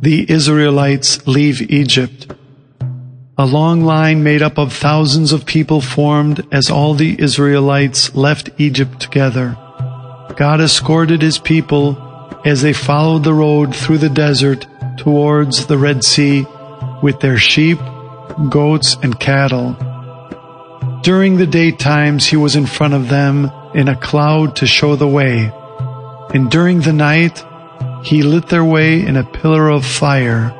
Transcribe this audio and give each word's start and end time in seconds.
the 0.00 0.30
Israelites 0.30 1.26
leave 1.26 1.60
Egypt. 1.70 2.32
A 3.36 3.44
long 3.44 3.82
line 3.82 4.22
made 4.22 4.40
up 4.40 4.58
of 4.58 4.72
thousands 4.72 5.32
of 5.32 5.44
people 5.44 5.82
formed 5.82 6.46
as 6.50 6.70
all 6.70 6.94
the 6.94 7.20
Israelites 7.20 8.14
left 8.14 8.48
Egypt 8.58 9.00
together. 9.00 9.56
God 10.36 10.60
escorted 10.60 11.20
his 11.20 11.38
people 11.38 11.98
as 12.46 12.62
they 12.62 12.72
followed 12.72 13.24
the 13.24 13.34
road 13.34 13.76
through 13.76 13.98
the 13.98 14.08
desert 14.08 14.66
towards 14.96 15.66
the 15.66 15.76
Red 15.76 16.02
Sea 16.02 16.46
with 17.02 17.20
their 17.20 17.36
sheep, 17.36 17.78
goats, 18.48 18.96
and 19.02 19.20
cattle. 19.20 19.76
During 21.02 21.36
the 21.36 21.46
daytimes 21.46 22.26
he 22.26 22.36
was 22.36 22.56
in 22.56 22.64
front 22.64 22.94
of 22.94 23.08
them 23.08 23.50
in 23.74 23.88
a 23.88 23.96
cloud 23.96 24.56
to 24.56 24.66
show 24.66 24.96
the 24.96 25.08
way, 25.08 25.52
and 26.32 26.50
during 26.50 26.80
the 26.80 26.92
night 26.92 27.44
he 28.02 28.22
lit 28.22 28.48
their 28.48 28.64
way 28.64 29.04
in 29.04 29.16
a 29.16 29.24
pillar 29.24 29.68
of 29.68 29.84
fire. 29.84 30.54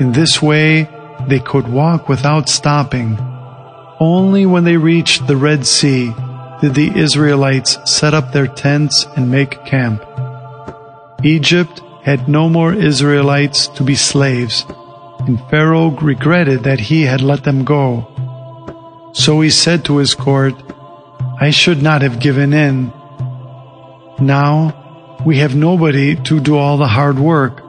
In 0.00 0.12
this 0.12 0.40
way 0.40 0.88
they 1.26 1.40
could 1.40 1.68
walk 1.68 2.08
without 2.08 2.48
stopping. 2.48 3.18
Only 4.00 4.46
when 4.46 4.64
they 4.64 4.76
reached 4.76 5.26
the 5.26 5.36
Red 5.36 5.66
Sea 5.66 6.12
did 6.60 6.74
the 6.74 6.92
Israelites 6.96 7.78
set 7.84 8.14
up 8.14 8.32
their 8.32 8.46
tents 8.46 9.06
and 9.16 9.30
make 9.30 9.64
camp. 9.64 10.04
Egypt 11.24 11.82
had 12.02 12.28
no 12.28 12.48
more 12.48 12.72
Israelites 12.72 13.66
to 13.68 13.82
be 13.82 13.94
slaves, 13.94 14.64
and 15.26 15.40
Pharaoh 15.50 15.90
regretted 15.90 16.62
that 16.62 16.80
he 16.80 17.02
had 17.02 17.20
let 17.20 17.44
them 17.44 17.64
go. 17.64 18.06
So 19.12 19.40
he 19.40 19.50
said 19.50 19.84
to 19.84 19.98
his 19.98 20.14
court, 20.14 20.54
I 21.40 21.50
should 21.50 21.82
not 21.82 22.02
have 22.02 22.20
given 22.20 22.52
in. 22.52 22.92
Now 24.20 24.87
we 25.24 25.38
have 25.38 25.54
nobody 25.54 26.14
to 26.14 26.40
do 26.40 26.56
all 26.56 26.76
the 26.76 26.88
hard 26.88 27.18
work. 27.18 27.62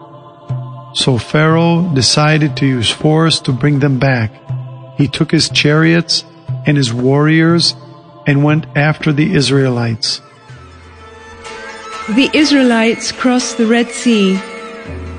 So 0.93 1.17
Pharaoh 1.17 1.89
decided 1.93 2.57
to 2.57 2.65
use 2.65 2.89
force 2.89 3.39
to 3.41 3.51
bring 3.51 3.79
them 3.79 3.99
back. 3.99 4.31
He 4.97 5.07
took 5.07 5.31
his 5.31 5.49
chariots 5.49 6.23
and 6.65 6.77
his 6.77 6.93
warriors 6.93 7.75
and 8.27 8.43
went 8.43 8.65
after 8.75 9.11
the 9.11 9.33
Israelites. 9.33 10.21
The 12.09 12.29
Israelites 12.33 13.11
crossed 13.11 13.57
the 13.57 13.67
Red 13.67 13.89
Sea. 13.91 14.33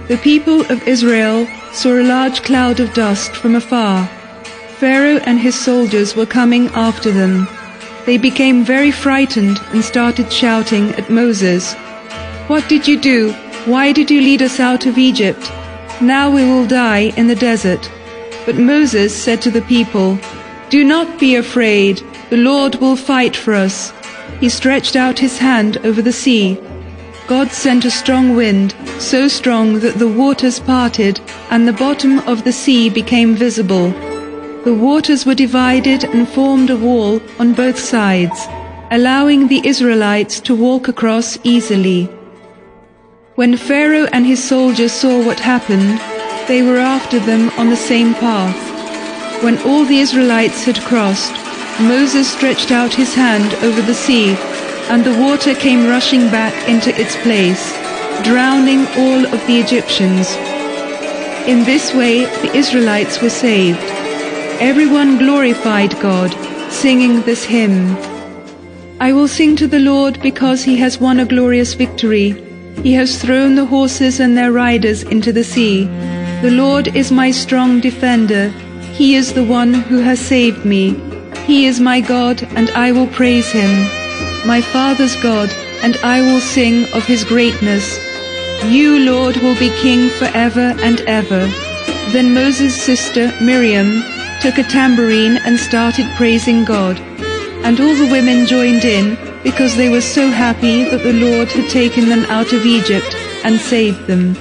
The 0.09 0.21
people 0.23 0.63
of 0.73 0.87
Israel 0.89 1.47
saw 1.73 1.95
a 1.95 2.03
large 2.03 2.43
cloud 2.43 2.81
of 2.81 2.93
dust 2.95 3.35
from 3.37 3.55
afar. 3.55 4.07
Pharaoh 4.79 5.21
and 5.25 5.39
his 5.39 5.55
soldiers 5.55 6.17
were 6.17 6.27
coming 6.27 6.69
after 6.69 7.13
them. 7.13 7.47
They 8.07 8.19
became 8.19 8.65
very 8.65 8.91
frightened 8.91 9.61
and 9.73 9.85
started 9.85 10.33
shouting 10.33 10.91
at 10.95 11.11
Moses, 11.11 11.77
What 12.51 12.69
did 12.69 12.89
you 12.89 13.01
do? 13.01 13.33
Why 13.67 13.93
did 13.93 14.11
you 14.11 14.21
lead 14.21 14.43
us 14.43 14.59
out 14.59 14.85
of 14.85 14.99
Egypt? 14.99 15.53
Now 16.01 16.29
we 16.29 16.43
will 16.43 16.67
die 16.67 17.13
in 17.17 17.29
the 17.29 17.37
desert. 17.37 17.89
But 18.45 18.57
Moses 18.57 19.15
said 19.15 19.41
to 19.43 19.53
the 19.53 19.63
people, 19.63 20.19
Do 20.69 20.83
not 20.83 21.21
be 21.21 21.37
afraid, 21.37 22.03
the 22.29 22.39
Lord 22.39 22.75
will 22.81 22.97
fight 22.97 23.37
for 23.37 23.55
us. 23.55 23.93
He 24.41 24.49
stretched 24.49 24.97
out 24.97 25.21
his 25.21 25.39
hand 25.39 25.77
over 25.85 26.03
the 26.03 26.13
sea 26.13 26.59
God 27.29 27.53
sent 27.53 27.85
a 27.85 27.91
strong 28.03 28.35
wind, 28.35 28.75
so 28.99 29.29
strong 29.29 29.79
that 29.79 30.01
the 30.01 30.09
waters 30.09 30.59
parted 30.59 31.21
and 31.51 31.69
the 31.69 31.81
bottom 31.85 32.19
of 32.31 32.43
the 32.43 32.53
sea 32.53 32.91
became 32.91 33.37
visible. 33.37 33.91
The 34.65 34.75
waters 34.75 35.25
were 35.25 35.37
divided 35.37 36.03
and 36.03 36.29
formed 36.29 36.71
a 36.71 36.77
wall 36.77 37.23
on 37.39 37.53
both 37.53 37.79
sides, 37.79 38.49
allowing 38.91 39.47
the 39.47 39.65
Israelites 39.65 40.41
to 40.41 40.57
walk 40.57 40.89
across 40.89 41.39
easily. 41.45 42.11
When 43.41 43.57
Pharaoh 43.57 44.07
and 44.13 44.27
his 44.27 44.45
soldiers 44.45 44.93
saw 44.93 45.25
what 45.25 45.41
happened, 45.41 45.99
they 46.47 46.63
were 46.63 46.77
after 46.77 47.19
them 47.19 47.49
on 47.57 47.71
the 47.71 47.85
same 47.91 48.13
path. 48.13 49.43
When 49.43 49.57
all 49.63 49.87
the 49.87 50.01
Israelites 50.01 50.65
had 50.65 50.79
crossed, 50.83 51.33
Moses 51.81 52.31
stretched 52.31 52.71
out 52.71 52.93
his 52.93 53.15
hand 53.15 53.55
over 53.65 53.81
the 53.81 53.95
sea 53.95 54.37
and 54.91 55.03
the 55.03 55.19
water 55.19 55.55
came 55.55 55.87
rushing 55.87 56.29
back 56.29 56.53
into 56.69 56.91
its 57.01 57.17
place, 57.23 57.73
drowning 58.25 58.81
all 58.99 59.25
of 59.25 59.47
the 59.47 59.59
Egyptians. 59.59 60.37
In 61.49 61.65
this 61.65 61.95
way, 61.95 62.27
the 62.43 62.55
Israelites 62.55 63.23
were 63.23 63.31
saved. 63.31 63.81
Everyone 64.61 65.17
glorified 65.17 65.99
God, 66.03 66.31
singing 66.71 67.23
this 67.23 67.45
hymn. 67.45 67.97
I 69.01 69.15
will 69.15 69.29
sing 69.29 69.57
to 69.57 69.67
the 69.67 69.81
Lord 69.81 70.21
because 70.21 70.63
he 70.63 70.77
has 70.77 71.01
won 71.01 71.21
a 71.21 71.25
glorious 71.25 71.73
victory. 71.73 72.50
He 72.83 72.93
has 72.95 73.21
thrown 73.21 73.55
the 73.55 73.67
horses 73.67 74.21
and 74.21 74.37
their 74.37 74.53
riders 74.53 75.03
into 75.03 75.33
the 75.33 75.45
sea. 75.45 75.85
The 76.43 76.51
Lord 76.51 76.97
is 76.97 77.13
my 77.13 77.31
strong 77.31 77.81
defender. 77.81 78.49
He 78.93 79.15
is 79.15 79.33
the 79.33 79.45
one 79.45 79.75
who 79.75 79.99
has 79.99 80.19
saved 80.19 80.65
me. 80.65 80.95
He 81.47 81.67
is 81.67 81.81
my 81.81 82.01
God, 82.01 82.43
and 82.57 82.71
I 82.71 82.93
will 82.93 83.09
praise 83.09 83.51
him 83.51 84.01
my 84.47 84.61
father's 84.61 85.17
God, 85.17 85.51
and 85.83 85.97
I 85.99 86.21
will 86.21 86.41
sing 86.41 86.87
of 86.95 87.05
his 87.05 87.25
greatness. 87.25 87.99
You, 88.65 88.99
Lord, 89.01 89.37
will 89.39 89.59
be 89.59 89.71
king 89.81 90.09
forever 90.11 90.75
and 90.81 91.01
ever. 91.03 91.47
Then 92.13 92.35
Moses' 92.35 92.81
sister 92.81 93.33
Miriam 93.41 94.03
took 94.41 94.59
a 94.59 94.63
tambourine 94.63 95.39
and 95.45 95.59
started 95.59 96.07
praising 96.17 96.65
God. 96.65 96.99
And 97.65 97.79
all 97.81 97.95
the 97.95 98.11
women 98.11 98.47
joined 98.47 98.85
in 98.85 99.17
because 99.43 99.77
they 99.77 99.89
were 99.89 100.01
so 100.01 100.29
happy 100.29 100.85
that 100.85 101.03
the 101.03 101.13
Lord 101.13 101.51
had 101.51 101.71
taken 101.71 102.09
them 102.09 102.25
out 102.27 102.53
of 102.53 102.67
Egypt 102.67 103.15
and 103.45 103.61
saved 103.61 104.07
them. 104.07 104.37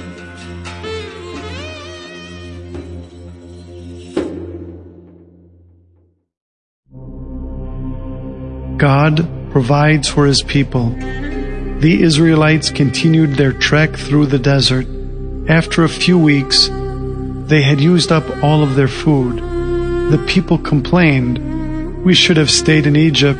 God 8.78 9.28
provides 9.52 10.08
for 10.08 10.26
his 10.26 10.42
people. 10.42 10.90
The 11.80 12.02
Israelites 12.02 12.70
continued 12.70 13.36
their 13.36 13.52
trek 13.54 13.96
through 13.96 14.28
the 14.28 14.40
desert. 14.40 14.88
After 15.50 15.84
a 15.84 15.90
few 15.90 16.18
weeks, 16.18 16.70
they 17.50 17.62
had 17.62 17.82
used 17.82 18.12
up 18.12 18.24
all 18.44 18.64
of 18.64 18.76
their 18.76 18.88
food. 18.88 19.38
The 20.12 20.24
people 20.28 20.58
complained, 20.58 22.04
We 22.04 22.14
should 22.14 22.38
have 22.38 22.50
stayed 22.50 22.86
in 22.86 22.96
Egypt. 22.96 23.40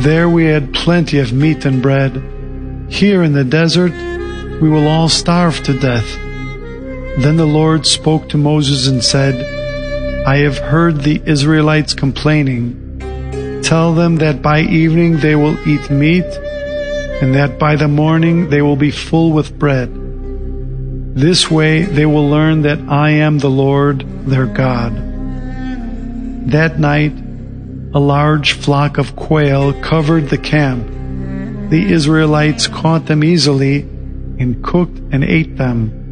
There 0.00 0.28
we 0.28 0.44
had 0.44 0.74
plenty 0.74 1.18
of 1.18 1.32
meat 1.32 1.64
and 1.64 1.80
bread. 1.80 2.22
Here 2.88 3.22
in 3.22 3.32
the 3.32 3.44
desert, 3.44 3.92
we 4.60 4.68
will 4.68 4.86
all 4.86 5.08
starve 5.08 5.62
to 5.64 5.78
death. 5.78 6.18
Then 7.18 7.36
the 7.36 7.46
Lord 7.46 7.86
spoke 7.86 8.28
to 8.30 8.38
Moses 8.38 8.86
and 8.86 9.02
said, 9.02 9.34
I 10.26 10.38
have 10.38 10.58
heard 10.58 11.02
the 11.02 11.22
Israelites 11.26 11.94
complaining. 11.94 13.62
Tell 13.62 13.94
them 13.94 14.16
that 14.16 14.42
by 14.42 14.60
evening 14.60 15.18
they 15.18 15.34
will 15.34 15.56
eat 15.68 15.90
meat, 15.90 16.24
and 17.22 17.34
that 17.34 17.58
by 17.58 17.76
the 17.76 17.88
morning 17.88 18.50
they 18.50 18.62
will 18.62 18.76
be 18.76 18.90
full 18.90 19.32
with 19.32 19.58
bread. 19.58 19.90
This 21.14 21.50
way 21.50 21.82
they 21.82 22.06
will 22.06 22.28
learn 22.28 22.62
that 22.62 22.80
I 22.88 23.10
am 23.10 23.38
the 23.38 23.50
Lord 23.50 24.04
their 24.26 24.46
God. 24.46 24.92
That 26.50 26.78
night, 26.78 27.12
a 27.94 28.00
large 28.00 28.54
flock 28.54 28.98
of 28.98 29.14
quail 29.14 29.72
covered 29.80 30.28
the 30.28 30.38
camp. 30.38 30.84
The 31.70 31.92
Israelites 31.92 32.66
caught 32.66 33.06
them 33.06 33.22
easily 33.22 33.82
and 33.82 34.64
cooked 34.64 34.98
and 35.12 35.22
ate 35.22 35.56
them. 35.56 36.02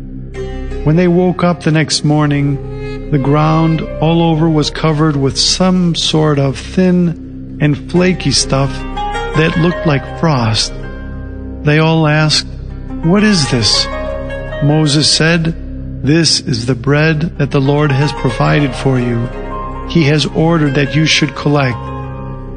When 0.84 0.94
they 0.94 1.08
woke 1.08 1.42
up 1.42 1.60
the 1.60 1.72
next 1.72 2.04
morning, 2.04 3.10
the 3.10 3.18
ground 3.18 3.80
all 4.00 4.22
over 4.22 4.48
was 4.48 4.70
covered 4.70 5.16
with 5.16 5.36
some 5.36 5.96
sort 5.96 6.38
of 6.38 6.56
thin 6.56 7.58
and 7.60 7.90
flaky 7.90 8.30
stuff 8.30 8.70
that 9.36 9.58
looked 9.58 9.84
like 9.84 10.20
frost. 10.20 10.72
They 11.64 11.80
all 11.80 12.06
asked, 12.06 12.46
What 13.04 13.24
is 13.24 13.50
this? 13.50 13.86
Moses 14.62 15.10
said, 15.10 16.02
This 16.04 16.38
is 16.38 16.66
the 16.66 16.76
bread 16.76 17.38
that 17.38 17.50
the 17.50 17.60
Lord 17.60 17.90
has 17.90 18.12
provided 18.12 18.72
for 18.72 19.00
you. 19.00 19.41
He 19.88 20.04
has 20.04 20.26
ordered 20.26 20.74
that 20.74 20.94
you 20.94 21.06
should 21.06 21.34
collect 21.34 21.76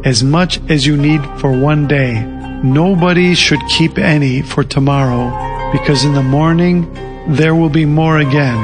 as 0.06 0.24
much 0.24 0.60
as 0.69 0.86
you 0.86 0.95
need 0.95 1.22
for 1.39 1.51
one 1.51 1.88
day. 1.88 2.24
Nobody 2.63 3.36
should 3.36 3.60
keep 3.68 3.98
any 3.98 4.42
for 4.42 4.63
tomorrow, 4.63 5.72
because 5.72 6.06
in 6.06 6.13
the 6.13 6.24
morning 6.24 6.92
there 7.27 7.56
will 7.56 7.69
be 7.69 7.86
more 7.86 8.19
again. 8.19 8.63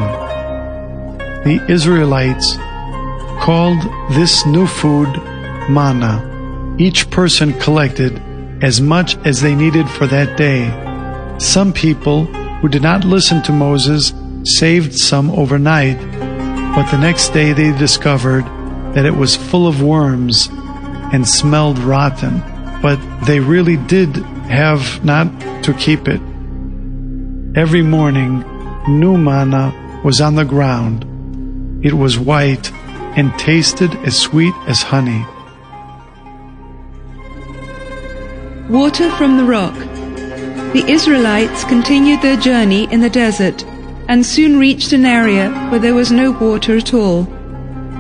The 1.43 1.65
Israelites 1.67 2.55
called 3.41 3.81
this 4.11 4.45
new 4.45 4.67
food 4.67 5.09
manna. 5.69 6.75
Each 6.77 7.09
person 7.09 7.59
collected 7.59 8.21
as 8.63 8.79
much 8.79 9.17
as 9.25 9.41
they 9.41 9.55
needed 9.55 9.89
for 9.89 10.05
that 10.07 10.37
day. 10.37 10.69
Some 11.39 11.73
people 11.73 12.25
who 12.25 12.69
did 12.69 12.83
not 12.83 13.03
listen 13.03 13.41
to 13.43 13.51
Moses 13.51 14.13
saved 14.43 14.93
some 14.93 15.31
overnight, 15.31 15.99
but 16.73 16.89
the 16.89 16.97
next 16.97 17.29
day 17.29 17.51
they 17.51 17.77
discovered 17.77 18.45
that 18.94 19.06
it 19.06 19.15
was 19.15 19.35
full 19.35 19.68
of 19.68 19.81
worms 19.81 20.47
and 21.12 21.27
smelled 21.27 21.77
rotten. 21.79 22.41
But 22.81 23.00
they 23.25 23.39
really 23.39 23.75
did 23.75 24.15
have 24.47 25.03
not 25.03 25.27
to 25.63 25.73
keep 25.73 26.07
it. 26.07 26.21
Every 27.56 27.81
morning, 27.81 28.45
new 28.88 29.18
manna 29.18 30.01
was 30.03 30.21
on 30.21 30.35
the 30.35 30.45
ground. 30.45 31.06
It 31.85 31.94
was 31.94 32.18
white 32.18 32.71
and 33.18 33.38
tasted 33.38 33.94
as 34.06 34.18
sweet 34.18 34.53
as 34.68 34.81
honey. 34.81 35.25
Water 38.69 39.12
from 39.18 39.35
the 39.35 39.44
rock. 39.44 39.75
The 40.71 40.85
Israelites 40.88 41.65
continued 41.65 42.21
their 42.21 42.38
journey 42.38 42.91
in 42.94 43.01
the 43.01 43.09
desert 43.09 43.65
and 44.11 44.25
soon 44.25 44.59
reached 44.59 44.91
an 44.91 45.05
area 45.05 45.49
where 45.69 45.79
there 45.79 45.95
was 45.95 46.11
no 46.11 46.31
water 46.31 46.75
at 46.75 46.93
all. 46.93 47.23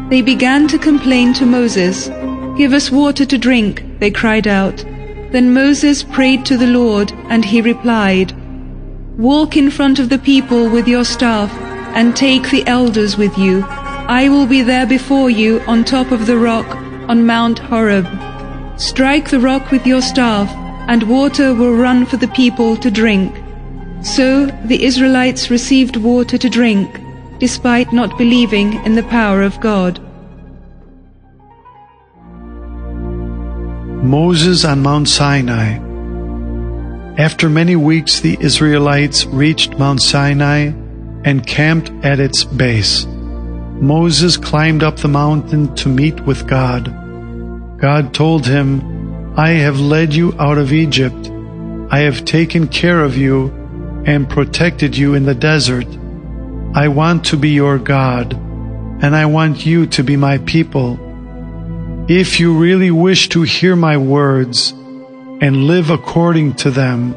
They 0.09 0.21
began 0.21 0.67
to 0.67 0.77
complain 0.77 1.33
to 1.35 1.45
Moses. 1.45 2.09
Give 2.57 2.73
us 2.73 2.91
water 2.91 3.25
to 3.25 3.37
drink, 3.37 3.85
they 3.99 4.11
cried 4.11 4.45
out. 4.45 4.83
Then 5.31 5.53
Moses 5.53 6.03
prayed 6.03 6.45
to 6.47 6.57
the 6.57 6.67
Lord, 6.67 7.13
and 7.29 7.45
he 7.45 7.61
replied, 7.61 8.33
Walk 9.17 9.55
in 9.55 9.71
front 9.71 9.99
of 9.99 10.09
the 10.09 10.19
people 10.19 10.69
with 10.69 10.85
your 10.85 11.05
staff, 11.05 11.49
and 11.95 12.13
take 12.13 12.51
the 12.51 12.67
elders 12.67 13.15
with 13.15 13.37
you. 13.37 13.63
I 13.65 14.27
will 14.27 14.45
be 14.45 14.61
there 14.63 14.85
before 14.85 15.29
you 15.29 15.61
on 15.61 15.85
top 15.85 16.11
of 16.11 16.25
the 16.25 16.37
rock 16.37 16.75
on 17.07 17.25
Mount 17.25 17.59
Horeb. 17.59 18.05
Strike 18.77 19.29
the 19.29 19.39
rock 19.39 19.71
with 19.71 19.87
your 19.87 20.01
staff, 20.01 20.49
and 20.89 21.03
water 21.03 21.53
will 21.53 21.73
run 21.73 22.05
for 22.05 22.17
the 22.17 22.33
people 22.41 22.75
to 22.75 22.91
drink. 22.91 23.40
So 24.03 24.47
the 24.65 24.83
Israelites 24.83 25.51
received 25.51 25.95
water 25.95 26.37
to 26.37 26.49
drink, 26.49 26.99
despite 27.37 27.93
not 27.93 28.17
believing 28.17 28.73
in 28.83 28.95
the 28.95 29.03
power 29.03 29.43
of 29.43 29.59
God. 29.59 29.99
Moses 34.03 34.65
on 34.65 34.81
Mount 34.81 35.07
Sinai. 35.07 35.77
After 37.19 37.47
many 37.47 37.75
weeks, 37.75 38.21
the 38.21 38.37
Israelites 38.39 39.25
reached 39.25 39.77
Mount 39.77 40.01
Sinai 40.01 40.71
and 41.23 41.45
camped 41.45 41.91
at 42.03 42.19
its 42.19 42.43
base. 42.43 43.05
Moses 43.05 44.35
climbed 44.35 44.81
up 44.81 44.97
the 44.97 45.07
mountain 45.07 45.75
to 45.75 45.89
meet 45.89 46.19
with 46.25 46.47
God. 46.47 46.85
God 47.79 48.15
told 48.15 48.47
him, 48.47 49.37
I 49.37 49.49
have 49.49 49.79
led 49.79 50.15
you 50.15 50.33
out 50.39 50.57
of 50.57 50.73
Egypt. 50.73 51.29
I 51.91 51.99
have 51.99 52.25
taken 52.25 52.67
care 52.67 53.03
of 53.03 53.15
you 53.15 53.60
and 54.05 54.29
protected 54.29 54.97
you 54.97 55.13
in 55.13 55.25
the 55.25 55.35
desert. 55.35 55.87
I 56.73 56.87
want 56.87 57.25
to 57.25 57.37
be 57.37 57.49
your 57.49 57.77
God, 57.77 58.33
and 58.33 59.15
I 59.15 59.25
want 59.25 59.65
you 59.65 59.85
to 59.87 60.03
be 60.03 60.15
my 60.15 60.37
people. 60.39 60.97
If 62.07 62.39
you 62.39 62.57
really 62.57 62.91
wish 62.91 63.29
to 63.29 63.41
hear 63.43 63.75
my 63.75 63.97
words 63.97 64.71
and 64.71 65.67
live 65.67 65.89
according 65.89 66.55
to 66.55 66.71
them, 66.71 67.15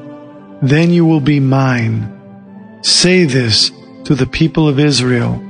then 0.61 0.91
you 0.91 1.05
will 1.05 1.21
be 1.21 1.41
mine. 1.41 2.11
Say 2.83 3.25
this 3.25 3.71
to 4.05 4.15
the 4.15 4.27
people 4.27 4.69
of 4.69 4.79
Israel. 4.79 5.43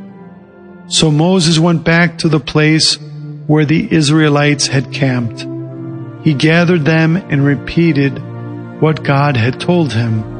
So 0.88 1.10
Moses 1.10 1.58
went 1.58 1.84
back 1.84 2.18
to 2.18 2.28
the 2.28 2.40
place 2.40 2.98
where 3.46 3.64
the 3.64 3.92
Israelites 3.92 4.66
had 4.66 4.92
camped. 4.92 5.46
He 6.24 6.34
gathered 6.34 6.84
them 6.84 7.16
and 7.16 7.44
repeated 7.44 8.18
what 8.80 9.02
God 9.04 9.36
had 9.36 9.60
told 9.60 9.92
him. 9.92 10.33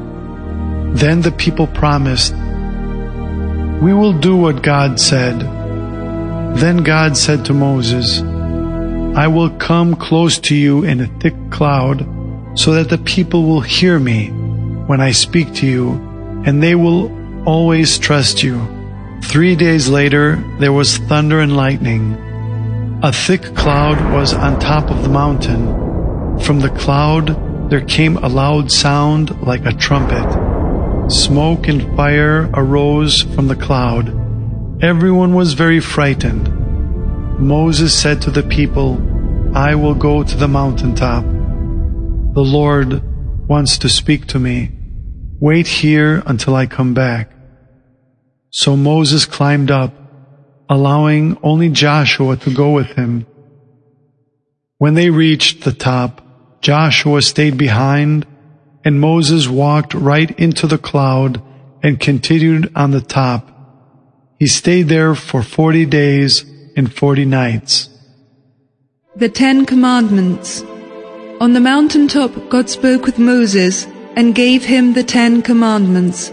Then 0.95 1.19
the 1.19 1.33
people 1.33 1.67
promised, 1.67 2.33
We 3.83 3.93
will 3.93 4.13
do 4.13 4.37
what 4.37 4.63
God 4.63 4.97
said. 4.97 5.41
Then 6.55 6.83
God 6.83 7.17
said 7.17 7.43
to 7.45 7.53
Moses, 7.53 8.21
I 9.17 9.27
will 9.27 9.49
come 9.49 9.97
close 9.97 10.39
to 10.39 10.55
you 10.55 10.85
in 10.85 11.01
a 11.01 11.19
thick 11.19 11.35
cloud, 11.51 12.07
so 12.57 12.71
that 12.75 12.87
the 12.87 12.97
people 12.97 13.43
will 13.43 13.59
hear 13.59 13.99
me 13.99 14.29
when 14.87 15.01
I 15.01 15.11
speak 15.11 15.53
to 15.55 15.67
you, 15.67 15.91
and 16.45 16.63
they 16.63 16.75
will 16.75 17.11
always 17.45 17.99
trust 17.99 18.41
you. 18.41 18.65
Three 19.21 19.57
days 19.57 19.89
later, 19.89 20.41
there 20.59 20.71
was 20.71 20.97
thunder 20.97 21.41
and 21.41 21.57
lightning. 21.57 22.13
A 23.03 23.11
thick 23.11 23.53
cloud 23.53 24.13
was 24.13 24.33
on 24.33 24.61
top 24.61 24.89
of 24.89 25.03
the 25.03 25.09
mountain. 25.09 26.39
From 26.39 26.61
the 26.61 26.69
cloud 26.69 27.69
there 27.69 27.81
came 27.81 28.15
a 28.15 28.29
loud 28.29 28.71
sound 28.71 29.41
like 29.41 29.65
a 29.65 29.73
trumpet. 29.73 30.54
Smoke 31.07 31.67
and 31.67 31.95
fire 31.95 32.49
arose 32.55 33.21
from 33.21 33.47
the 33.47 33.55
cloud. 33.55 34.09
Everyone 34.83 35.35
was 35.35 35.53
very 35.53 35.79
frightened. 35.79 36.49
Moses 37.39 37.93
said 37.93 38.23
to 38.23 38.31
the 38.31 38.41
people, 38.41 38.99
I 39.55 39.75
will 39.75 39.93
go 39.93 40.23
to 40.23 40.35
the 40.35 40.47
mountaintop. 40.47 41.23
The 41.23 42.41
Lord 42.41 43.03
wants 43.47 43.77
to 43.79 43.89
speak 43.89 44.25
to 44.27 44.39
me. 44.39 44.71
Wait 45.39 45.67
here 45.67 46.23
until 46.25 46.55
I 46.55 46.65
come 46.65 46.95
back. 46.95 47.31
So 48.49 48.75
Moses 48.75 49.27
climbed 49.27 49.69
up 49.69 49.93
allowing 50.67 51.37
only 51.43 51.69
Joshua 51.69 52.35
to 52.37 52.51
go 52.51 52.71
with 52.71 52.87
him. 52.93 53.27
When 54.79 54.95
they 54.95 55.11
reached 55.11 55.63
the 55.63 55.71
top, 55.71 56.21
Joshua 56.61 57.21
stayed 57.21 57.57
behind, 57.57 58.25
and 58.85 59.01
Moses 59.01 59.49
walked 59.49 59.93
right 59.93 60.31
into 60.39 60.67
the 60.67 60.77
cloud 60.77 61.41
and 61.83 61.99
continued 61.99 62.71
on 62.75 62.91
the 62.91 63.01
top. 63.01 63.49
He 64.39 64.47
stayed 64.47 64.87
there 64.87 65.15
for 65.15 65.41
forty 65.41 65.85
days 65.85 66.45
and 66.77 66.93
forty 66.93 67.25
nights. 67.25 67.89
The 69.15 69.29
Ten 69.29 69.65
Commandments. 69.65 70.61
On 71.41 71.53
the 71.53 71.59
mountaintop, 71.59 72.49
God 72.49 72.69
spoke 72.69 73.05
with 73.05 73.17
Moses 73.17 73.87
and 74.15 74.35
gave 74.35 74.63
him 74.63 74.93
the 74.93 75.03
Ten 75.03 75.41
Commandments. 75.41 76.31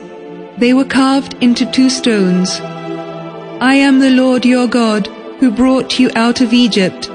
They 0.59 0.75
were 0.75 0.85
carved 0.85 1.35
into 1.41 1.65
two 1.73 1.91
stones. 1.91 2.61
I 2.61 3.75
am 3.75 3.99
the 4.01 4.11
Lord 4.11 4.45
your 4.45 4.69
God, 4.69 5.07
who 5.39 5.51
brought 5.51 5.99
you 5.99 6.11
out 6.15 6.41
of 6.41 6.53
Egypt. 6.53 7.09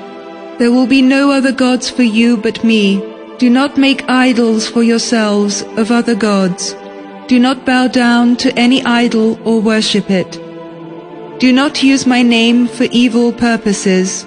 There 0.58 0.72
will 0.72 0.88
be 0.88 1.02
no 1.02 1.32
other 1.32 1.52
gods 1.52 1.90
for 1.90 2.04
you 2.04 2.38
but 2.38 2.64
me. 2.64 2.98
Do 3.40 3.52
not 3.52 3.78
make 3.78 4.10
idols 4.10 4.68
for 4.68 4.82
yourselves 4.82 5.62
of 5.78 5.92
other 5.92 6.16
gods. 6.16 6.76
Do 7.28 7.38
not 7.38 7.66
bow 7.68 7.88
down 7.88 8.36
to 8.38 8.58
any 8.58 8.84
idol 8.84 9.40
or 9.48 9.62
worship 9.62 10.10
it. 10.10 10.32
Do 11.40 11.54
not 11.54 11.84
use 11.84 12.08
my 12.08 12.24
name 12.24 12.68
for 12.68 12.86
evil 12.86 13.32
purposes. 13.32 14.26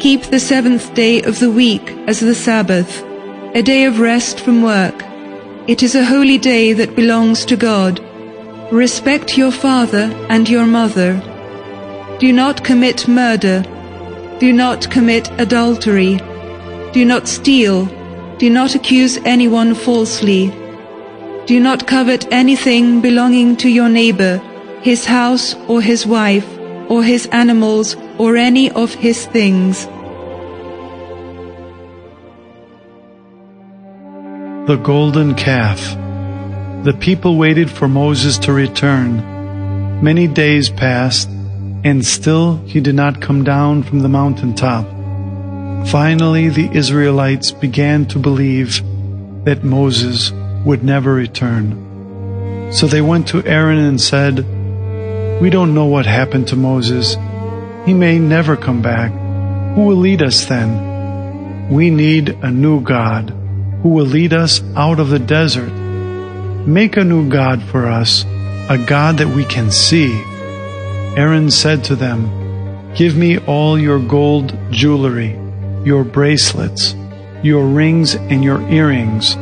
Keep 0.00 0.24
the 0.24 0.38
seventh 0.38 0.92
day 0.92 1.22
of 1.22 1.38
the 1.38 1.50
week 1.50 1.96
as 2.06 2.20
the 2.20 2.34
Sabbath, 2.34 3.02
a 3.54 3.62
day 3.62 3.84
of 3.84 4.00
rest 4.00 4.40
from 4.40 4.62
work. 4.62 5.02
It 5.66 5.82
is 5.82 5.94
a 5.94 6.04
holy 6.04 6.36
day 6.36 6.74
that 6.74 6.94
belongs 6.94 7.46
to 7.46 7.56
God. 7.56 8.00
Respect 8.70 9.38
your 9.38 9.50
father 9.50 10.12
and 10.28 10.46
your 10.46 10.66
mother. 10.66 11.14
Do 12.20 12.34
not 12.34 12.64
commit 12.64 13.08
murder. 13.08 13.62
Do 14.40 14.52
not 14.52 14.90
commit 14.90 15.30
adultery. 15.40 16.18
Do 16.92 17.06
not 17.06 17.26
steal. 17.26 17.88
Do 18.40 18.50
not 18.50 18.74
accuse 18.74 19.18
anyone 19.24 19.74
falsely. 19.74 20.48
Do 21.46 21.60
not 21.60 21.86
covet 21.86 22.26
anything 22.32 23.00
belonging 23.00 23.56
to 23.58 23.68
your 23.68 23.88
neighbor, 23.88 24.38
his 24.82 25.04
house 25.04 25.54
or 25.68 25.80
his 25.80 26.06
wife, 26.06 26.48
or 26.88 27.04
his 27.04 27.26
animals, 27.26 27.96
or 28.18 28.36
any 28.36 28.70
of 28.72 28.94
his 28.94 29.26
things. 29.26 29.86
The 34.66 34.80
Golden 34.82 35.34
Calf 35.34 35.96
the 36.82 36.94
people 36.94 37.36
waited 37.36 37.70
for 37.70 37.88
Moses 37.88 38.38
to 38.38 38.54
return. 38.54 40.02
Many 40.02 40.26
days 40.26 40.70
passed, 40.70 41.28
and 41.84 42.06
still 42.06 42.56
he 42.64 42.80
did 42.80 42.94
not 42.94 43.20
come 43.20 43.44
down 43.44 43.82
from 43.82 44.00
the 44.00 44.08
mountain 44.08 44.54
top. 44.54 44.86
Finally, 45.86 46.48
the 46.48 46.70
Israelites 46.72 47.50
began 47.50 48.06
to 48.06 48.18
believe 48.18 48.82
that 49.44 49.64
Moses 49.64 50.32
would 50.64 50.84
never 50.84 51.14
return. 51.14 52.72
So 52.72 52.86
they 52.86 53.00
went 53.00 53.28
to 53.28 53.44
Aaron 53.44 53.78
and 53.78 54.00
said, 54.00 54.38
We 55.40 55.50
don't 55.50 55.74
know 55.74 55.86
what 55.86 56.06
happened 56.06 56.48
to 56.48 56.56
Moses. 56.56 57.16
He 57.86 57.94
may 57.94 58.18
never 58.18 58.56
come 58.56 58.82
back. 58.82 59.10
Who 59.74 59.86
will 59.86 59.96
lead 59.96 60.22
us 60.22 60.44
then? 60.44 61.70
We 61.70 61.90
need 61.90 62.30
a 62.42 62.50
new 62.50 62.80
God 62.80 63.30
who 63.82 63.88
will 63.88 64.06
lead 64.06 64.32
us 64.32 64.62
out 64.76 65.00
of 65.00 65.08
the 65.08 65.18
desert 65.18 65.72
Make 66.66 66.98
a 66.98 67.04
new 67.04 67.26
God 67.30 67.62
for 67.62 67.86
us, 67.86 68.24
a 68.68 68.76
God 68.76 69.16
that 69.16 69.34
we 69.34 69.46
can 69.46 69.70
see. 69.70 70.12
Aaron 71.16 71.50
said 71.50 71.82
to 71.84 71.96
them, 71.96 72.28
Give 72.94 73.16
me 73.16 73.38
all 73.38 73.78
your 73.78 73.98
gold 73.98 74.54
jewelry, 74.70 75.38
your 75.84 76.04
bracelets, 76.04 76.94
your 77.42 77.66
rings, 77.66 78.14
and 78.14 78.44
your 78.44 78.60
earrings. 78.68 79.36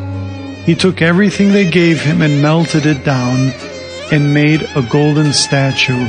He 0.64 0.75
took 0.75 1.02
everything 1.02 1.52
they 1.52 1.71
gave 1.71 2.00
him 2.00 2.23
and 2.23 2.42
melted 2.42 2.87
it 2.87 3.04
down 3.04 3.52
and 4.12 4.35
made 4.35 4.62
a 4.75 4.87
golden 4.90 5.33
statue 5.33 6.09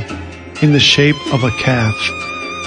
in 0.62 0.74
the 0.74 0.79
shape 0.79 1.17
of 1.33 1.43
a 1.43 1.51
calf. 1.51 1.95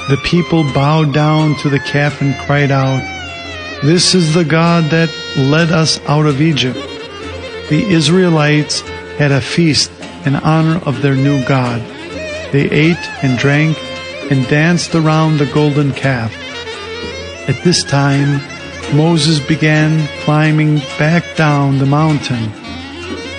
The 0.08 0.20
people 0.24 0.64
bowed 0.72 1.14
down 1.14 1.56
to 1.58 1.68
the 1.68 1.78
calf 1.78 2.20
and 2.20 2.34
cried 2.46 2.70
out, 2.70 3.00
This 3.82 4.14
is 4.14 4.34
the 4.34 4.44
God 4.44 4.90
that 4.90 5.10
led 5.36 5.70
us 5.70 6.00
out 6.06 6.26
of 6.26 6.40
Egypt 6.40 6.78
the 7.72 7.90
Israelites 7.90 8.80
had 9.16 9.32
a 9.32 9.40
feast 9.40 9.90
in 10.26 10.34
honor 10.36 10.78
of 10.84 11.00
their 11.00 11.14
new 11.14 11.42
God. 11.46 11.80
They 12.52 12.68
ate 12.70 13.24
and 13.24 13.38
drank 13.38 13.78
and 14.30 14.46
danced 14.46 14.94
around 14.94 15.38
the 15.38 15.46
golden 15.46 15.92
calf. 15.92 16.30
At 17.48 17.64
this 17.64 17.82
time, 17.82 18.40
Moses 18.96 19.40
began 19.40 20.06
climbing 20.20 20.76
back 20.96 21.24
down 21.34 21.78
the 21.78 21.86
mountain, 21.86 22.52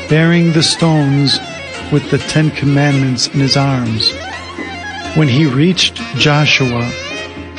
bearing 0.09 0.51
the 0.51 0.61
stones 0.61 1.39
with 1.89 2.11
the 2.11 2.17
Ten 2.17 2.51
Commandments 2.51 3.27
in 3.27 3.39
his 3.39 3.55
arms. 3.55 4.11
When 5.15 5.29
he 5.29 5.45
reached 5.45 5.95
Joshua, 6.17 6.83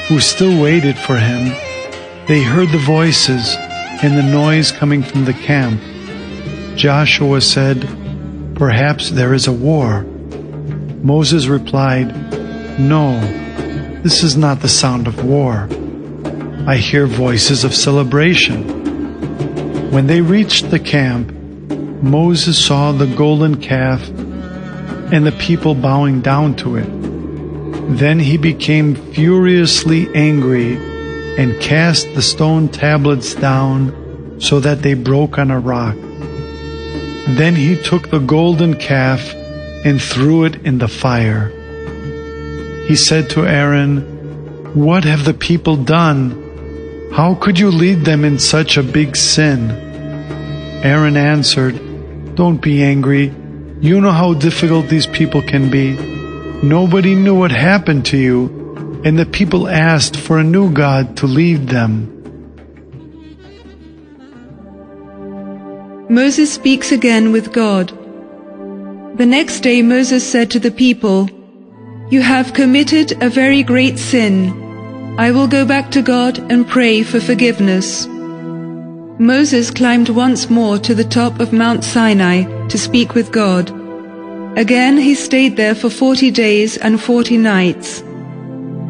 who 0.08 0.20
still 0.20 0.60
waited 0.62 0.98
for 0.98 1.16
him, 1.16 1.48
they 2.26 2.42
heard 2.42 2.68
the 2.68 2.84
voices 2.84 3.56
and 4.02 4.18
the 4.18 4.22
noise 4.22 4.70
coming 4.70 5.02
from 5.02 5.24
the 5.24 5.32
camp. 5.32 5.80
Joshua 6.76 7.40
said, 7.40 7.88
Perhaps 8.54 9.12
there 9.12 9.32
is 9.32 9.46
a 9.46 9.52
war. 9.52 10.02
Moses 11.02 11.46
replied, 11.46 12.08
No, 12.78 13.18
this 14.02 14.22
is 14.22 14.36
not 14.36 14.60
the 14.60 14.68
sound 14.68 15.06
of 15.06 15.24
war. 15.24 15.68
I 16.66 16.78
hear 16.78 17.06
voices 17.06 17.62
of 17.62 17.74
celebration. 17.74 19.90
When 19.90 20.06
they 20.06 20.22
reached 20.22 20.70
the 20.70 20.78
camp, 20.78 21.30
Moses 22.02 22.56
saw 22.56 22.90
the 22.90 23.06
golden 23.06 23.60
calf 23.60 24.08
and 24.08 25.26
the 25.26 25.36
people 25.38 25.74
bowing 25.74 26.22
down 26.22 26.56
to 26.56 26.76
it. 26.76 26.86
Then 27.98 28.18
he 28.18 28.38
became 28.38 28.94
furiously 29.12 30.08
angry 30.14 30.76
and 31.36 31.60
cast 31.60 32.14
the 32.14 32.22
stone 32.22 32.68
tablets 32.68 33.34
down 33.34 34.40
so 34.40 34.58
that 34.60 34.80
they 34.80 34.94
broke 34.94 35.38
on 35.38 35.50
a 35.50 35.60
rock. 35.60 35.96
Then 37.36 37.56
he 37.56 37.76
took 37.76 38.08
the 38.08 38.20
golden 38.20 38.76
calf 38.76 39.34
and 39.84 40.00
threw 40.00 40.44
it 40.44 40.64
in 40.64 40.78
the 40.78 40.88
fire. 40.88 41.52
He 42.86 42.96
said 42.96 43.28
to 43.30 43.46
Aaron, 43.46 44.00
What 44.72 45.04
have 45.04 45.26
the 45.26 45.34
people 45.34 45.76
done? 45.76 46.43
How 47.12 47.34
could 47.34 47.58
you 47.58 47.70
lead 47.70 48.04
them 48.04 48.24
in 48.24 48.38
such 48.38 48.76
a 48.76 48.82
big 48.82 49.16
sin? 49.16 49.70
Aaron 50.82 51.16
answered, 51.16 51.74
Don't 52.34 52.60
be 52.60 52.82
angry. 52.82 53.32
You 53.80 54.00
know 54.00 54.12
how 54.12 54.34
difficult 54.34 54.88
these 54.88 55.06
people 55.06 55.42
can 55.42 55.70
be. 55.70 55.92
Nobody 56.62 57.14
knew 57.14 57.34
what 57.34 57.50
happened 57.50 58.06
to 58.06 58.16
you, 58.16 59.02
and 59.04 59.18
the 59.18 59.26
people 59.26 59.68
asked 59.68 60.16
for 60.16 60.38
a 60.38 60.44
new 60.44 60.72
God 60.72 61.16
to 61.18 61.26
lead 61.26 61.68
them. 61.68 62.10
Moses 66.08 66.52
speaks 66.52 66.92
again 66.92 67.32
with 67.32 67.52
God. 67.52 67.88
The 69.18 69.26
next 69.26 69.60
day 69.60 69.82
Moses 69.82 70.28
said 70.28 70.50
to 70.50 70.58
the 70.58 70.70
people, 70.70 71.28
You 72.10 72.22
have 72.22 72.52
committed 72.52 73.22
a 73.22 73.30
very 73.30 73.62
great 73.62 73.98
sin. 73.98 74.63
I 75.16 75.30
will 75.30 75.46
go 75.46 75.64
back 75.64 75.92
to 75.92 76.02
God 76.02 76.38
and 76.50 76.66
pray 76.66 77.04
for 77.04 77.20
forgiveness. 77.20 78.08
Moses 79.18 79.70
climbed 79.70 80.08
once 80.08 80.50
more 80.50 80.76
to 80.78 80.92
the 80.92 81.04
top 81.04 81.38
of 81.38 81.52
Mount 81.52 81.84
Sinai 81.84 82.66
to 82.66 82.76
speak 82.76 83.14
with 83.14 83.30
God. 83.30 83.70
Again 84.58 84.96
he 84.96 85.14
stayed 85.14 85.56
there 85.56 85.76
for 85.76 85.88
forty 85.88 86.32
days 86.32 86.76
and 86.76 87.00
forty 87.00 87.36
nights. 87.36 88.02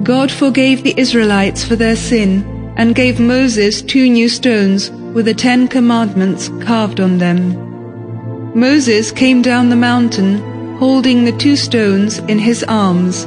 God 0.03 0.33
forgave 0.33 0.83
the 0.83 0.99
Israelites 0.99 1.63
for 1.63 1.77
their 1.77 1.95
sin 1.95 2.43
and 2.79 2.95
gave 2.95 3.21
Moses 3.21 3.83
two 3.83 4.09
new 4.09 4.31
stones 4.31 4.91
with 4.91 5.27
the 5.27 5.35
Ten 5.35 5.69
Commandments 5.69 6.49
carved 6.63 7.01
on 7.01 7.19
them. 7.19 7.39
Moses 8.59 9.13
came 9.13 9.43
down 9.43 9.69
the 9.69 9.77
mountain 9.77 10.39
holding 10.79 11.25
the 11.25 11.37
two 11.37 11.55
stones 11.55 12.19
in 12.21 12.39
his 12.39 12.65
arms. 12.65 13.27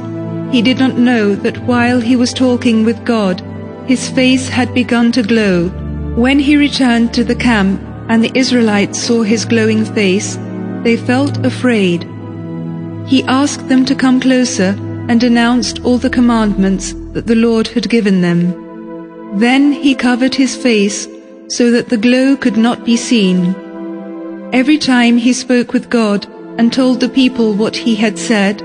He 0.50 0.62
did 0.62 0.78
not 0.78 0.96
know 0.96 1.34
that 1.34 1.62
while 1.64 2.00
he 2.00 2.16
was 2.16 2.32
talking 2.32 2.84
with 2.84 3.04
God, 3.04 3.42
his 3.86 4.08
face 4.08 4.48
had 4.48 4.72
begun 4.74 5.12
to 5.12 5.22
glow. 5.22 5.68
When 6.16 6.38
he 6.38 6.56
returned 6.56 7.12
to 7.14 7.24
the 7.24 7.34
camp 7.34 7.80
and 8.08 8.24
the 8.24 8.32
Israelites 8.34 9.02
saw 9.02 9.22
his 9.22 9.44
glowing 9.44 9.84
face, 9.84 10.38
they 10.84 10.96
felt 10.96 11.44
afraid. 11.44 12.08
He 13.06 13.24
asked 13.24 13.68
them 13.68 13.84
to 13.86 13.94
come 13.94 14.20
closer 14.20 14.76
and 15.08 15.22
announced 15.22 15.84
all 15.84 15.98
the 15.98 16.10
commandments 16.10 16.92
that 17.12 17.26
the 17.26 17.34
Lord 17.34 17.68
had 17.68 17.88
given 17.88 18.20
them. 18.20 19.38
Then 19.38 19.72
he 19.72 19.94
covered 19.94 20.34
his 20.34 20.56
face 20.56 21.08
so 21.48 21.70
that 21.70 21.88
the 21.88 21.96
glow 21.96 22.36
could 22.36 22.56
not 22.56 22.84
be 22.84 22.96
seen. 22.96 23.54
Every 24.52 24.78
time 24.78 25.18
he 25.18 25.32
spoke 25.32 25.72
with 25.72 25.90
God 25.90 26.26
and 26.58 26.72
told 26.72 27.00
the 27.00 27.08
people 27.08 27.52
what 27.54 27.76
he 27.76 27.94
had 27.94 28.18
said, 28.18 28.62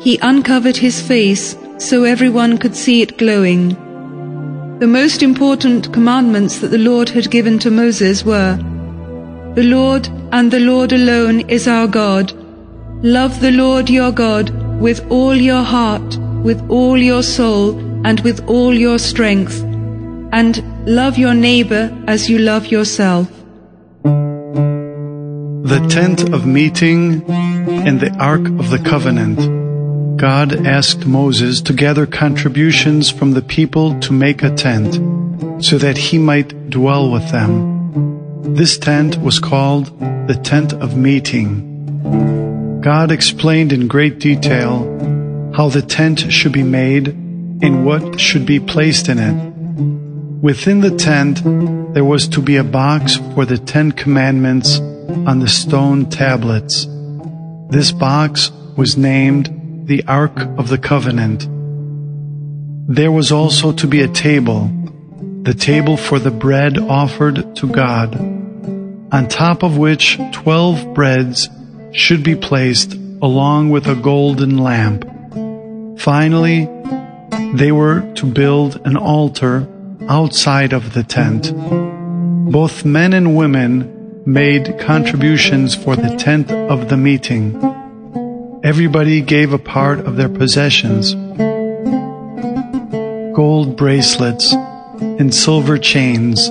he 0.00 0.18
uncovered 0.22 0.76
his 0.76 1.00
face 1.00 1.56
so 1.78 2.04
everyone 2.04 2.58
could 2.58 2.76
see 2.76 3.02
it 3.02 3.18
glowing. 3.18 3.68
The 4.78 4.86
most 4.86 5.22
important 5.22 5.92
commandments 5.92 6.58
that 6.58 6.68
the 6.68 6.78
Lord 6.78 7.08
had 7.08 7.30
given 7.30 7.58
to 7.60 7.70
Moses 7.70 8.24
were 8.24 8.56
The 9.54 9.62
Lord 9.62 10.08
and 10.32 10.50
the 10.50 10.60
Lord 10.60 10.92
alone 10.92 11.40
is 11.48 11.66
our 11.66 11.86
God. 11.86 12.32
Love 13.02 13.40
the 13.40 13.52
Lord 13.52 13.88
your 13.88 14.12
God 14.12 14.50
with 14.80 15.04
all 15.10 15.34
your 15.34 15.62
heart, 15.62 16.18
with 16.44 16.62
all 16.70 16.98
your 16.98 17.22
soul, 17.22 17.78
and 18.06 18.20
with 18.20 18.46
all 18.46 18.74
your 18.74 18.98
strength, 18.98 19.62
and 20.32 20.62
love 20.86 21.16
your 21.16 21.34
neighbor 21.34 21.90
as 22.06 22.28
you 22.28 22.38
love 22.38 22.66
yourself. 22.66 23.28
The 24.02 25.86
tent 25.88 26.34
of 26.34 26.46
meeting 26.46 27.24
and 27.28 27.98
the 28.00 28.14
ark 28.18 28.46
of 28.58 28.70
the 28.70 28.78
covenant. 28.78 29.65
God 30.16 30.66
asked 30.66 31.04
Moses 31.04 31.60
to 31.60 31.74
gather 31.74 32.06
contributions 32.06 33.10
from 33.10 33.32
the 33.32 33.42
people 33.42 34.00
to 34.00 34.14
make 34.14 34.42
a 34.42 34.54
tent, 34.54 34.94
so 35.62 35.76
that 35.76 35.98
he 35.98 36.16
might 36.16 36.70
dwell 36.70 37.10
with 37.10 37.30
them. 37.30 38.54
This 38.54 38.78
tent 38.78 39.20
was 39.20 39.38
called 39.38 39.86
the 40.26 40.40
tent 40.42 40.72
of 40.72 40.96
meeting. 40.96 42.80
God 42.80 43.10
explained 43.10 43.72
in 43.72 43.88
great 43.88 44.18
detail 44.18 44.84
how 45.54 45.68
the 45.68 45.82
tent 45.82 46.32
should 46.32 46.52
be 46.52 46.62
made 46.62 47.08
and 47.08 47.84
what 47.84 48.18
should 48.18 48.46
be 48.46 48.58
placed 48.58 49.10
in 49.10 49.18
it. 49.18 49.34
Within 50.42 50.80
the 50.80 50.96
tent, 50.96 51.42
there 51.92 52.04
was 52.04 52.26
to 52.28 52.40
be 52.40 52.56
a 52.56 52.64
box 52.64 53.16
for 53.34 53.44
the 53.44 53.58
Ten 53.58 53.92
Commandments 53.92 54.78
on 54.78 55.40
the 55.40 55.48
stone 55.48 56.08
tablets. 56.08 56.86
This 57.68 57.92
box 57.92 58.50
was 58.76 58.96
named 58.96 59.55
the 59.86 60.02
Ark 60.08 60.36
of 60.58 60.68
the 60.68 60.78
Covenant. 60.78 61.46
There 62.92 63.12
was 63.12 63.30
also 63.30 63.70
to 63.70 63.86
be 63.86 64.00
a 64.00 64.08
table, 64.08 64.68
the 65.42 65.54
table 65.54 65.96
for 65.96 66.18
the 66.18 66.32
bread 66.32 66.76
offered 66.76 67.54
to 67.54 67.68
God, 67.68 68.16
on 68.16 69.28
top 69.28 69.62
of 69.62 69.78
which 69.78 70.18
twelve 70.32 70.92
breads 70.92 71.48
should 71.92 72.24
be 72.24 72.34
placed 72.34 72.94
along 73.22 73.70
with 73.70 73.86
a 73.86 73.94
golden 73.94 74.58
lamp. 74.58 75.04
Finally, 76.00 76.68
they 77.54 77.70
were 77.70 78.12
to 78.14 78.26
build 78.26 78.84
an 78.84 78.96
altar 78.96 79.68
outside 80.08 80.72
of 80.72 80.94
the 80.94 81.04
tent. 81.04 81.54
Both 82.50 82.84
men 82.84 83.12
and 83.12 83.36
women 83.36 84.24
made 84.26 84.80
contributions 84.80 85.76
for 85.76 85.94
the 85.94 86.16
tent 86.16 86.50
of 86.50 86.88
the 86.88 86.96
meeting. 86.96 87.84
Everybody 88.66 89.20
gave 89.20 89.52
a 89.52 89.60
part 89.60 90.00
of 90.00 90.16
their 90.16 90.28
possessions. 90.28 91.14
Gold 93.32 93.76
bracelets 93.76 94.52
and 94.52 95.32
silver 95.32 95.78
chains, 95.78 96.50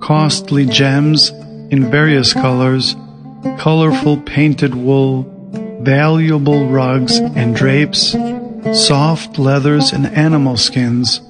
costly 0.00 0.66
gems 0.66 1.30
in 1.70 1.92
various 1.92 2.32
colors, 2.32 2.96
colorful 3.56 4.20
painted 4.22 4.74
wool, 4.74 5.22
valuable 5.80 6.66
rugs 6.66 7.18
and 7.20 7.54
drapes, 7.54 8.16
soft 8.72 9.38
leathers 9.38 9.92
and 9.92 10.06
animal 10.06 10.56
skins, 10.56 11.20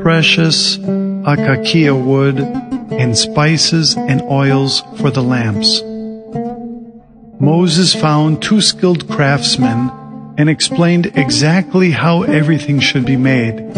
precious 0.00 0.78
acacia 0.78 1.94
wood, 1.94 2.38
and 2.38 3.18
spices 3.18 3.98
and 3.98 4.22
oils 4.22 4.80
for 4.96 5.10
the 5.10 5.22
lamps. 5.22 5.82
Moses 7.40 7.94
found 7.94 8.42
two 8.42 8.60
skilled 8.60 9.08
craftsmen 9.08 9.90
and 10.38 10.48
explained 10.48 11.06
exactly 11.16 11.90
how 11.90 12.22
everything 12.22 12.78
should 12.78 13.04
be 13.04 13.16
made. 13.16 13.74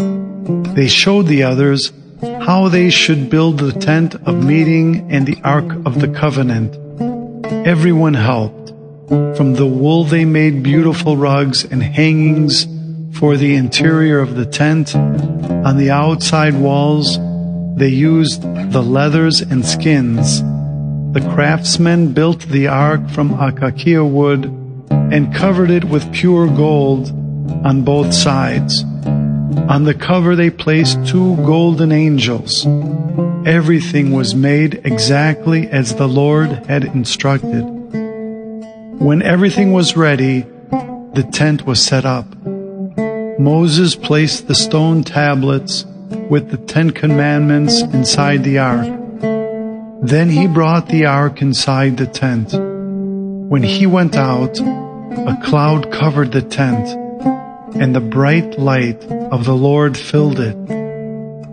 They 0.75 0.87
showed 0.87 1.27
the 1.27 1.43
others 1.43 1.91
how 2.21 2.69
they 2.69 2.89
should 2.89 3.29
build 3.29 3.57
the 3.57 3.71
tent 3.71 4.15
of 4.15 4.43
meeting 4.43 5.11
and 5.11 5.25
the 5.25 5.39
ark 5.43 5.71
of 5.85 5.99
the 5.99 6.07
covenant 6.07 6.75
Everyone 7.65 8.13
helped. 8.13 8.69
From 9.07 9.53
the 9.53 9.65
wool 9.65 10.03
they 10.03 10.25
made 10.25 10.63
beautiful 10.63 11.15
rugs 11.15 11.63
and 11.63 11.81
hangings 11.81 12.67
for 13.17 13.37
the 13.37 13.55
interior 13.55 14.19
of 14.19 14.35
the 14.35 14.45
tent. 14.45 14.93
On 14.93 15.77
the 15.77 15.89
outside 15.89 16.55
walls, 16.55 17.17
they 17.77 17.87
used 17.87 18.41
the 18.41 18.81
leathers 18.81 19.39
and 19.39 19.65
skins. 19.65 20.41
The 21.13 21.21
craftsmen 21.35 22.11
built 22.11 22.39
the 22.47 22.67
ark 22.67 23.07
from 23.11 23.39
acacia 23.39 24.03
wood 24.03 24.45
and 24.89 25.31
covered 25.31 25.69
it 25.69 25.83
with 25.83 26.11
pure 26.11 26.47
gold 26.47 27.11
on 27.63 27.83
both 27.83 28.11
sides. 28.11 28.83
On 29.69 29.83
the 29.83 29.93
cover 29.93 30.35
they 30.35 30.49
placed 30.49 31.05
two 31.05 31.35
golden 31.37 31.91
angels. 31.91 32.65
Everything 33.45 34.11
was 34.11 34.33
made 34.33 34.81
exactly 34.85 35.67
as 35.69 35.93
the 35.93 36.07
Lord 36.07 36.49
had 36.65 36.83
instructed. 36.83 37.61
When 38.99 39.21
everything 39.21 39.71
was 39.71 39.95
ready, 39.95 40.41
the 40.41 41.29
tent 41.31 41.67
was 41.67 41.79
set 41.79 42.05
up. 42.05 42.25
Moses 43.37 43.95
placed 43.95 44.47
the 44.47 44.55
stone 44.55 45.03
tablets 45.03 45.85
with 46.27 46.49
the 46.49 46.57
Ten 46.57 46.89
Commandments 46.89 47.81
inside 47.81 48.43
the 48.43 48.57
ark. 48.57 49.02
Then 50.03 50.29
he 50.29 50.47
brought 50.47 50.89
the 50.89 51.05
ark 51.05 51.41
inside 51.41 51.95
the 51.95 52.05
tent. 52.05 52.51
When 52.51 53.63
he 53.63 53.85
went 53.87 54.17
out, 54.17 54.59
a 54.59 55.39
cloud 55.41 55.93
covered 55.93 56.33
the 56.33 56.41
tent, 56.41 56.89
and 57.79 57.95
the 57.95 58.01
bright 58.01 58.59
light 58.59 59.01
of 59.05 59.45
the 59.45 59.55
Lord 59.55 59.97
filled 59.97 60.41
it. 60.41 60.57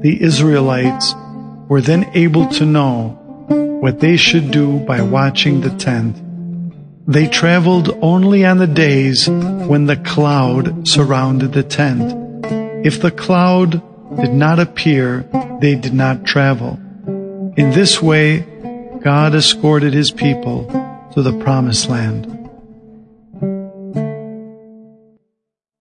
The 0.02 0.18
Israelites 0.20 1.14
were 1.68 1.80
then 1.80 2.10
able 2.14 2.48
to 2.48 2.66
know 2.66 3.16
what 3.80 4.00
they 4.00 4.16
should 4.16 4.50
do 4.50 4.80
by 4.80 5.00
watching 5.00 5.60
the 5.60 5.70
tent. 5.70 6.16
They 7.06 7.28
traveled 7.28 7.96
only 8.02 8.44
on 8.44 8.58
the 8.58 8.66
days 8.66 9.28
when 9.28 9.86
the 9.86 9.96
cloud 9.96 10.88
surrounded 10.88 11.52
the 11.52 11.62
tent. 11.62 12.44
If 12.84 13.00
the 13.00 13.12
cloud 13.12 13.80
did 14.16 14.34
not 14.34 14.58
appear, 14.58 15.24
they 15.60 15.76
did 15.76 15.94
not 15.94 16.26
travel. 16.26 16.80
In 17.56 17.70
this 17.70 18.00
way, 18.00 18.40
God 19.02 19.34
escorted 19.34 19.92
his 19.92 20.10
people 20.10 20.66
to 21.14 21.22
the 21.22 21.32
promised 21.42 21.88
land. 21.88 22.39